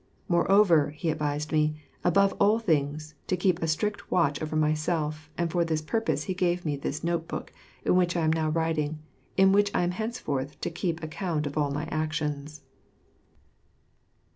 [0.27, 5.51] Moreover, he advised me, al)ove all things, to keep a strict watch over myself, and
[5.51, 7.53] for this purpose he gave me this note book,
[7.85, 8.97] in which I am now writing,
[9.37, 12.61] and in which I am heuceforth to keep an ac count of all my actions.